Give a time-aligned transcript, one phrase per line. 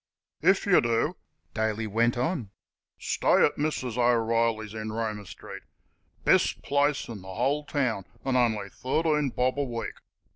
[0.41, 1.13] "If yer do"
[1.53, 2.49] Daly went on
[2.97, 3.99] "stay at Mrs.
[3.99, 5.61] O'Reilly's, in Roma street.
[6.23, 9.93] Best place in th' whole town, an' on'y thirteen bob a week.